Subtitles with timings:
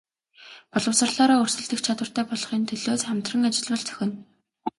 [0.73, 4.17] Боловсролоороо өрсөлдөх чадвартай болгохын төлөө хамтран ажиллавал зохино.